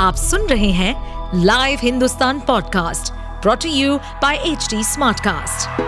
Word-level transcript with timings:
आप 0.00 0.14
सुन 0.14 0.46
रहे 0.46 0.70
हैं 0.70 1.40
live 1.44 1.78
Hindustan 1.82 2.38
podcast 2.40 3.12
brought to 3.42 3.68
you 3.68 3.96
by 3.98 4.36
H 4.36 4.68
Smartcast. 4.74 5.80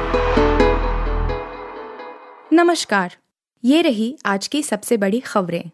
नमस्कार, 2.53 3.17
ये 3.65 3.83
रही 3.83 4.19
आज 4.27 4.47
की 4.47 4.63
सबसे 4.63 4.97
बड़ी 4.97 5.21
खबरें 5.21 5.71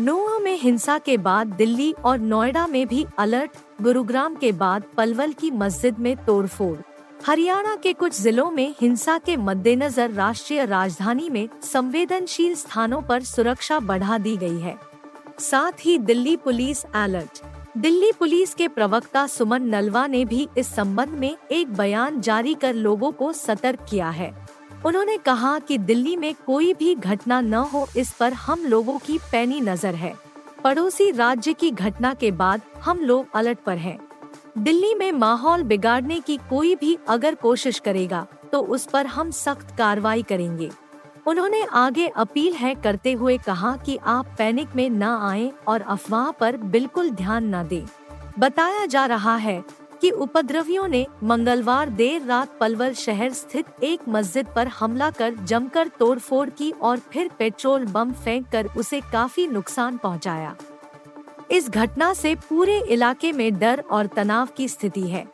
नोआ 0.00 0.38
में 0.38 0.58
हिंसा 0.60 0.98
के 0.98 1.16
बाद 1.16 1.46
दिल्ली 1.46 1.92
और 2.04 2.18
नोएडा 2.18 2.66
में 2.66 2.86
भी 2.86 3.06
अलर्ट, 3.18 3.50
गुरुग्राम 3.82 4.34
के 4.34 4.52
बाद 4.52 4.82
पलवल 4.96 5.32
की 5.32 5.50
मस्जिद 5.50 5.98
में 5.98 6.16
तोड़फोड़ 6.16 6.76
हरियाणा 7.26 7.74
के 7.76 7.92
कुछ 7.92 8.20
जिलों 8.20 8.50
में 8.50 8.74
हिंसा 8.80 9.18
के 9.18 9.36
मद्देनजर 9.36 10.10
राष्ट्रीय 10.10 10.64
राजधानी 10.64 11.28
में 11.30 11.48
संवेदनशील 11.62 12.54
स्थानों 12.54 13.00
पर 13.02 13.22
सुरक्षा 13.22 13.78
बढ़ा 13.80 14.18
दी 14.18 14.36
गई 14.36 14.58
है। 14.58 14.74
साथ 15.38 15.72
ही 15.80 15.98
Delhi 15.98 16.36
police 16.36 16.84
alert. 16.94 17.42
Delhi 17.78 18.10
police 18.12 18.54
के 18.54 18.68
प्रवक्ता 18.68 19.26
सुमन 19.26 19.62
नलवा 19.62 20.06
ने 20.06 20.24
भी 20.24 20.48
इस 20.58 20.74
संबंध 20.74 21.08
में 21.08 21.36
एक 21.52 21.72
बयान 21.74 22.20
जारी 22.20 22.54
कर 22.54 22.74
लोगों 22.74 23.12
को 23.12 23.32
सतर्क 23.32 23.86
किया 23.90 24.10
है। 24.10 24.34
उन्होंने 24.86 25.16
कहा 25.16 25.58
कि 25.58 25.78
दिल्ली 25.78 26.16
में 26.16 26.34
कोई 26.46 26.74
भी 26.74 26.94
घटना 26.94 27.40
न 27.40 27.54
हो, 27.54 27.88
इस 27.96 28.12
पर 28.12 28.32
हम 28.32 28.66
लोगों 28.66 28.98
की 28.98 29.18
पैनी 29.32 29.60
नज़र 29.60 29.94
है। 29.94 30.14
पड़ोसी 30.64 31.10
राज्य 31.10 31.52
की 31.52 31.70
घटना 31.70 32.14
के 32.14 32.30
बाद 32.30 32.62
हम 32.78 32.98
लोग 32.98 33.26
अलर्ट 33.34 33.58
पर 33.58 33.78
हैं। 33.78 33.98
दिल्ली 34.56 34.94
में 34.94 35.12
माहौल 35.12 35.62
बिगाड़ने 35.62 36.20
की 36.20 36.36
कोई 36.50 36.74
भी 36.74 36.96
अगर 37.08 37.34
कोशिश 37.34 37.78
करेगा 37.78 38.26
तो 38.52 38.60
उस 38.60 38.86
पर 38.86 39.06
हम 39.06 39.30
सख्त 39.30 39.74
कार्रवाई 39.78 40.22
करेंगे 40.22 40.70
उन्होंने 41.26 41.62
आगे 41.62 42.08
अपील 42.08 42.52
है 42.52 42.74
करते 42.74 43.12
हुए 43.12 43.36
कहा 43.38 43.76
कि 43.76 43.96
आप 44.06 44.34
पैनिक 44.38 44.74
में 44.76 44.88
न 44.90 45.02
आएँ 45.02 45.50
और 45.68 45.80
अफवाह 45.80 46.30
पर 46.30 46.56
बिल्कुल 46.56 47.10
ध्यान 47.10 47.54
न 47.54 47.66
दें। 47.68 47.86
बताया 48.38 48.86
जा 48.86 49.04
रहा 49.06 49.36
है 49.36 49.62
कि 50.00 50.10
उपद्रवियों 50.10 50.88
ने 50.88 51.06
मंगलवार 51.22 51.90
देर 51.90 52.22
रात 52.22 52.56
पलवल 52.60 52.94
शहर 52.94 53.32
स्थित 53.32 53.66
एक 53.82 54.08
मस्जिद 54.08 54.46
पर 54.56 54.68
हमला 54.68 55.10
कर 55.10 55.34
जमकर 55.34 55.88
तोड़फोड़ 55.88 56.48
की 56.50 56.70
और 56.72 56.98
फिर 57.12 57.30
पेट्रोल 57.38 57.84
बम 57.86 58.12
फेंक 58.14 58.48
कर 58.48 58.68
उसे 58.76 59.00
काफ़ी 59.12 59.46
नुकसान 59.46 59.96
पहुँचाया। 59.96 60.54
इस 61.52 61.68
घटना 61.70 62.12
से 62.14 62.34
पूरे 62.34 62.78
इलाके 62.80 63.32
में 63.32 63.58
डर 63.58 63.82
और 63.90 64.06
तनाव 64.06 64.48
की 64.56 64.68
स्थिति 64.68 65.00
है। 65.00 65.26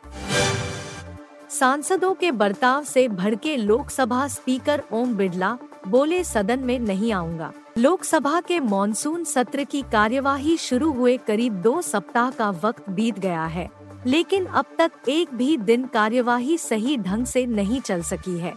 सांसदों 1.49 2.13
के 2.13 2.31
बर्ताव 2.31 2.83
से 2.83 3.07
भड़के 3.07 3.55
लोकसभा 3.57 4.27
स्पीकर 4.27 4.83
ओम 4.91 5.15
बिरला, 5.15 5.57
बोले, 5.87 6.23
सदन 6.23 6.59
में 6.59 6.77
नहीं 6.79 7.13
आऊँगा। 7.13 7.51
लोकसभा 7.77 8.41
के 8.41 8.59
मॉनसून 8.59 9.23
सत्र 9.23 9.63
की 9.63 9.81
कार्यवाही 9.81 10.57
शुरू 10.57 10.91
हुए 10.91 11.17
करीब 11.17 11.53
दो 11.53 11.81
सप्ताह 11.81 12.31
का 12.31 12.49
वक्त 12.63 12.89
बीत 12.89 13.19
गया 13.19 13.45
है, 13.45 13.69
लेकिन 14.07 14.45
अब 14.45 14.65
तक 14.79 15.09
एक 15.09 15.33
भी 15.33 15.55
दिन 15.57 15.85
कार्यवाही 15.85 16.57
सही 16.57 16.97
ढंग 16.97 17.25
से 17.25 17.45
नहीं 17.45 17.81
चल 17.81 18.01
सकी 18.01 18.37
है। 18.39 18.53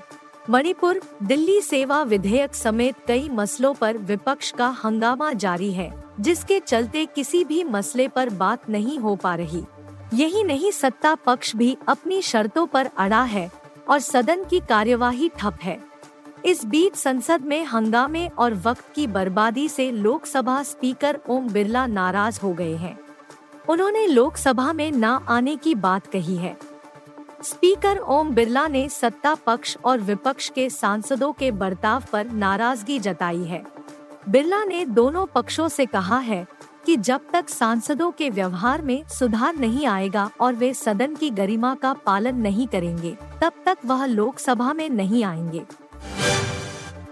मणिपुर, 0.51 1.01
दिल्ली 1.23 1.61
सेवा 1.61 2.03
विधेयक 2.03 2.55
समेत 2.55 2.95
कई 3.09 3.29
मसलों 3.29 3.75
पर 3.75 3.99
विपक्ष 3.99 4.51
का 4.51 4.69
हंगामा 4.85 5.33
जारी 5.33 5.73
है। 5.73 6.02
जिसके 6.21 6.61
चलते 6.61 7.07
किसी 7.07 7.45
भी 7.45 7.65
मसले 7.65 8.09
पर 8.09 8.31
बात 8.31 8.71
नहीं 8.71 8.99
हो 8.99 9.17
पा 9.17 9.35
रही। 9.35 9.65
यही 10.15 10.45
नहीं, 10.45 10.71
सत्ता 10.71 11.15
पक्ष 11.15 11.57
भी 11.57 11.77
अपनी 11.89 12.23
शर्तों 12.23 12.67
पर 12.67 12.91
अड़ा 12.97 13.23
है 13.23 13.53
और 13.89 13.99
सदन 13.99 14.45
की 14.45 14.61
कार्यवाही 14.61 15.29
ठप 15.29 15.55
है। 15.63 15.85
इस 16.45 16.65
बीच 16.65 16.97
संसद 16.97 17.41
में 17.41 17.65
हंगामे 17.65 18.29
और 18.29 18.55
वक्त 18.55 18.85
की 18.95 19.07
बर्बादी 19.07 19.69
से 19.69 19.91
लोकसभा 19.91 20.63
स्पीकर 20.63 21.21
ओम 21.29 21.49
बिरला 21.49 21.87
नाराज़ 21.87 22.41
हो 22.41 22.53
गए 22.53 22.77
हैं। 22.77 23.01
उन्होंने 23.69 24.07
लोकसभा 24.07 24.73
में 24.73 24.93
न 24.93 25.05
आने 25.05 25.57
की 25.57 25.75
बात 25.75 26.07
कही 26.07 26.37
है। 26.37 26.57
स्पीकर 27.43 27.99
ओम 27.99 28.31
बिरला 28.31 28.69
ने 28.69 28.89
सत्ता 28.89 29.34
पक्ष 29.34 29.77
और 29.84 29.99
विपक्ष 29.99 30.49
के 30.49 30.71
सांसदों 30.71 31.33
के 31.33 31.51
बर्ताव 31.51 32.05
पर 32.12 32.27
नाराज़गी 32.27 32.99
जताई 32.99 33.45
है। 33.45 33.65
बिरला 34.28 34.65
ने 34.65 34.84
दोनों 34.84 35.27
पक्षों 35.27 35.69
से 35.69 35.87
कहा 35.87 36.19
है 36.19 36.47
कि 36.87 36.97
जब 36.97 37.21
तक 37.33 37.49
सांसदों 37.49 38.10
के 38.10 38.31
व्यवहार 38.31 38.83
में 38.83 39.05
सुधार 39.09 39.56
नहीं 39.56 39.87
आएगा 39.87 40.31
और 40.41 40.55
वे 40.55 40.75
सदन 40.75 41.15
की 41.15 41.31
गरिमा 41.31 41.75
का 41.75 41.93
पालन 41.93 42.37
नहीं 42.37 42.66
करेंगे, 42.66 43.16
तब 43.43 43.53
तक 43.66 43.78
वह 43.84 44.06
लोकसभा 44.06 44.72
में 44.72 44.88
नहीं 44.91 45.25
आएँगे। 45.25 45.62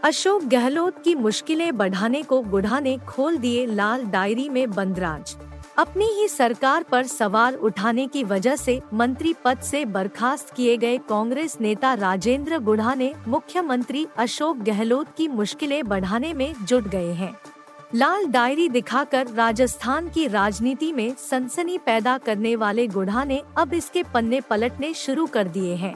अशोक 0.05 0.45
गहलोत 0.45 1.03
की 1.05 1.15
मुश्किलें 1.15 1.77
बढ़ाने 1.77 2.23
को 2.23 2.43
बुढ़ा 2.43 2.81
ने 2.81 2.99
खोल 2.99 3.37
दिए 3.37 3.67
लाल 3.67 4.05
डायरी 4.05 4.49
में 4.49 4.71
बंदराज। 4.71 5.37
अपनी 5.81 6.05
ही 6.05 6.27
सरकार 6.29 6.83
पर 6.83 7.07
सवाल 7.07 7.55
उठाने 7.57 8.07
की 8.07 8.23
वजह 8.25 8.57
से 8.57 8.81
मंत्री 8.95 9.35
पद 9.45 9.59
से 9.59 9.85
बर्खास्त 9.85 10.53
किए 10.55 10.77
गए 10.77 10.99
कांग्रेस 10.99 11.57
नेता 11.61 11.93
राजेंद्र 11.95 12.59
गुढ़ा 12.59 12.95
ने 12.95 13.13
मुख्यमंत्री 13.29 14.07
अशोक 14.19 14.57
गहलोत 14.57 15.15
की 15.17 15.29
मुश्किलें 15.29 15.83
बढ़ाने 15.89 16.33
में 16.35 16.55
जुट 16.65 16.89
गए 16.89 17.13
हैं। 17.13 17.33
लाल 17.95 18.27
डायरी 18.27 18.69
दिखाकर 18.69 19.27
राजस्थान 19.27 20.09
की 20.09 20.27
राजनीति 20.27 20.93
में 20.93 21.15
सनसनी 21.19 21.79
पैदा 21.79 22.19
करने 22.19 22.55
वाले 22.57 22.87
गुढ़ा 22.87 23.25
ने 23.25 23.43
अब 23.59 23.73
इसके 23.75 24.03
पन्ने 24.15 24.41
पलटने 24.41 24.93
शुरू 24.95 25.27
कर 25.27 25.49
दिए 25.49 25.75
हैं। 25.75 25.95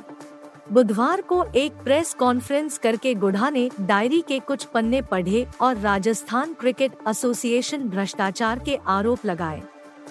बुधवार 0.72 1.20
को 1.20 1.44
एक 1.56 1.72
प्रेस 1.84 2.14
कॉन्फ्रेंस 2.14 2.78
करके 2.78 3.14
गुढ़ा 3.14 3.50
ने 3.50 3.68
डायरी 3.80 4.20
के 4.28 4.38
कुछ 4.38 4.64
पन्ने 4.64 5.02
पढ़े 5.02 5.46
और 5.60 5.76
राजस्थान 5.76 6.54
क्रिकेट 6.54 6.92
एसोसिएशन 7.08 7.88
भ्रष्टाचार 7.88 8.58
के 8.58 8.78
आरोप 8.86 9.26
लगाए। 9.26 9.62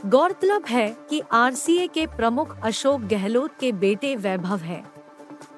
गौरतलब 0.06 0.66
है 0.66 0.98
कि 1.10 1.22
आरसीए 1.32 1.88
के 1.88 2.06
प्रमुख 2.08 2.58
अशोक 2.64 3.02
गहलोत 3.02 3.52
के 3.60 3.72
बेटे 3.72 4.16
वैभव 4.16 4.58
हैं। 4.58 4.84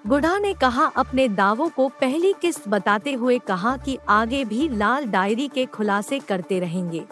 गुढ़ा 0.08 0.38
ने 0.40 0.54
कहा, 0.54 0.86
अपने 0.86 1.28
दावों 1.28 1.70
को 1.70 1.88
पहली 2.02 2.34
किस्त 2.42 2.68
बताते 2.68 3.14
हुए 3.14 3.38
कहा 3.40 3.78
कि 3.78 3.98
आगे 4.10 4.46
भी 4.46 4.70
लाल 4.70 5.06
डायरी 5.06 5.48
के 5.48 5.66
खुलासे 5.66 6.20
करते 6.20 6.60
रहेंगे। 6.60 7.06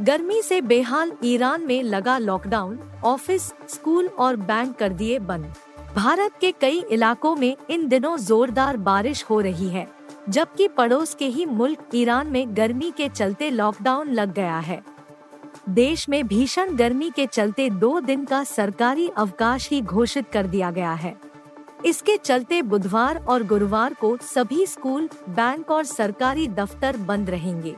गर्मी 0.00 0.42
से 0.42 0.60
बेहाल 0.60 1.12
ईरान 1.24 1.66
में 1.66 1.82
लगा 1.82 2.18
लॉकडाउन, 2.18 2.78
ऑफ़िस, 3.04 3.52
स्कूल 3.68 4.06
और 4.08 4.36
बैंक 4.36 4.76
कर 4.76 4.92
दिए 4.92 5.18
बंद। 5.18 5.52
भारत 5.96 6.32
के 6.40 6.52
कई 6.52 6.82
इलाकों 6.90 7.36
में 7.36 7.56
इन 7.70 7.88
दिनों 7.88 8.16
जोरदार 8.18 8.76
बारिश 8.76 9.24
हो 9.24 9.40
रही 9.40 9.68
है, 9.68 9.86
जबकि 10.28 10.68
पड़ोस 10.68 11.14
के 11.14 11.26
ही 11.26 11.46
मुल्क 11.46 11.78
ईरान 11.94 12.26
में 12.26 12.56
गर्मी 12.56 12.90
के 12.90 13.08
चलते 13.08 13.50
लॉकडाउन 13.50 14.08
लग 14.08 14.34
गया 14.34 14.58
है। 14.58 14.93
देश 15.68 16.08
में 16.08 16.26
भीषण 16.26 16.74
गर्मी 16.76 17.10
के 17.10 17.24
चलते 17.26 17.68
दो 17.70 18.00
दिन 18.00 18.24
का 18.24 18.42
सरकारी 18.44 19.08
अवकाश 19.08 19.68
ही 19.70 19.80
घोषित 19.80 20.28
कर 20.32 20.46
दिया 20.46 20.70
गया 20.70 20.92
है। 20.92 21.14
इसके 21.84 22.16
चलते 22.16 22.60
बुधवार 22.62 23.16
और 23.18 23.42
गुरुवार 23.42 23.94
को 23.94 24.16
सभी 24.24 24.66
स्कूल, 24.66 25.08
बैंक 25.28 25.70
और 25.70 25.84
सरकारी 25.84 26.46
दफ्तर 26.48 26.96
बंद 26.96 27.30
रहेंगे। 27.30 27.74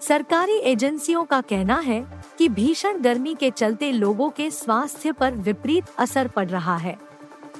सरकारी 0.00 0.58
एजेंसियों 0.62 1.24
का 1.24 1.40
कहना 1.40 1.78
है 1.78 2.04
कि 2.38 2.48
भीषण 2.48 3.00
गर्मी 3.00 3.34
के 3.34 3.50
चलते 3.50 3.92
लोगों 3.92 4.28
के 4.30 4.50
स्वास्थ्य 4.50 5.12
पर 5.12 5.34
विपरीत 5.34 5.94
असर 5.98 6.28
पड़ 6.28 6.48
रहा 6.48 6.76
है। 6.76 6.96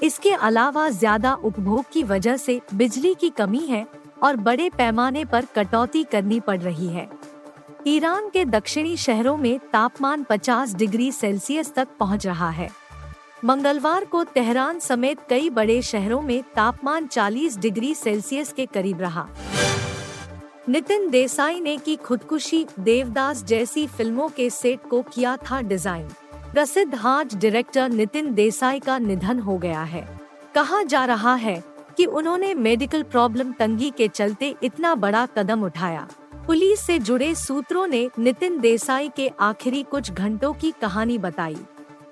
इसके 0.03 0.31
अलावा 0.31 0.89
ज़्यादा 0.89 1.33
उपभोग 1.33 1.91
की 1.93 2.03
वजह 2.03 2.37
से 2.37 2.59
बिजली 2.73 3.13
की 3.13 3.29
कमी 3.29 3.65
है 3.67 3.85
और 4.23 4.35
बड़े 4.35 4.69
पैमाने 4.69 5.25
पर 5.25 5.45
कटौती 5.55 6.03
करनी 6.03 6.39
पड़ 6.39 6.59
रही 6.59 6.87
है। 6.87 7.09
ईरान 7.87 8.29
के 8.29 8.45
दक्षिणी 8.45 8.97
शहरों 8.97 9.37
में 9.37 9.59
तापमान 9.73 10.23
50 10.23 10.75
डिग्री 10.75 11.11
सेल्सियस 11.11 11.73
तक 11.73 11.87
पहुँच 11.99 12.25
रहा 12.25 12.49
है। 12.49 12.69
मंगलवार 13.45 14.05
को 14.05 14.23
तेहरान 14.23 14.79
समेत 14.79 15.19
कई 15.29 15.49
बड़े 15.49 15.81
शहरों 15.81 16.21
में 16.21 16.43
तापमान 16.55 17.07
40 17.07 17.57
डिग्री 17.57 17.93
सेल्सियस 17.95 18.53
के 18.53 18.65
करीब 18.65 19.01
रहा। 19.01 19.27
नितिन 20.69 21.09
देसाई 21.09 21.59
ने 21.59 21.77
की 21.77 21.95
खुदकुशी, 21.95 22.65
देवदास 22.79 23.43
जैसी 23.43 23.87
फ़िल्मों 23.87 24.29
के 24.29 24.49
सेट 24.49 24.87
को 24.89 25.01
किया 25.01 25.35
था 25.37 25.61
डिज़ाइन। 25.61 26.07
प्रसिद्ध 26.53 26.95
हाज 26.95 27.35
डायरेक्टर 27.35 27.89
नितिन 27.89 28.33
देसाई 28.33 28.79
का 28.79 28.97
निधन 28.99 29.39
हो 29.39 29.57
गया 29.57 29.83
है। 29.83 30.07
कहा 30.55 30.83
जा 30.83 31.05
रहा 31.05 31.35
है 31.35 31.63
कि 31.97 32.05
उन्होंने 32.05 32.53
मेडिकल 32.53 33.03
प्रॉब्लम 33.03 33.51
तंगी 33.51 33.91
के 33.97 34.07
चलते 34.07 34.55
इतना 34.63 34.95
बड़ा 34.95 35.25
कदम 35.25 35.63
उठाया। 35.63 36.07
पुलिस 36.51 36.79
से 36.79 36.97
जुड़े 36.99 37.33
सूत्रों 37.35 37.85
ने 37.87 38.09
नितिन 38.19 38.59
देसाई 38.59 39.07
के 39.09 39.27
आखिरी 39.39 39.83
कुछ 39.83 40.11
घंटों 40.11 40.51
की 40.53 40.71
कहानी 40.81 41.17
बताई। 41.17 41.55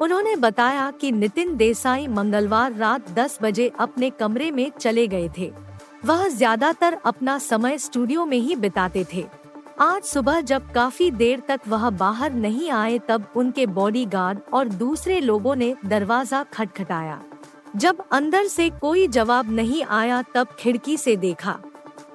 उन्होंने 0.02 0.36
बताया 0.36 0.90
कि 0.92 1.12
नितिन 1.12 1.56
देसाई 1.58 2.08
मंगलवार 2.08 2.74
रात 2.74 3.10
10 3.10 3.38
बजे 3.42 3.68
अपने 3.80 4.10
कमरे 4.10 4.50
में 4.52 4.72
चले 4.80 5.08
गए 5.08 5.30
थे। 5.38 5.52
वह 6.06 6.28
ज़्यादातर 6.28 6.98
अपना 7.06 7.38
समय 7.40 7.78
स्टूडियो 7.78 8.26
में 8.26 8.38
ही 8.38 8.56
बिताते 8.56 9.06
थे। 9.14 9.26
आज 9.82 10.04
सुबह 10.04 10.42
जब 10.42 10.72
काफ़ी 10.72 11.12
देर 11.12 11.42
तक 11.48 11.68
वह 11.68 11.90
बाहर 11.90 12.34
नहीं 12.34 12.70
आए 12.72 13.00
तब 13.00 13.32
उनके 13.36 13.66
बॉडीगार्ड 13.66 14.40
और 14.54 14.70
दूसरे 14.70 15.20
लोगों 15.20 15.56
ने 15.56 15.74
दरवाज़ा 15.86 16.44
खटखटाया। 16.54 17.22
जब 17.76 18.04
अंदर 18.12 18.48
से 18.48 18.70
कोई 18.82 19.08
जवाब 19.10 19.52
नहीं 19.52 19.84
आया 19.84 20.22
तब 20.36 20.56
खिड़की 20.60 20.98
से 20.98 21.16
देखा। 21.18 21.60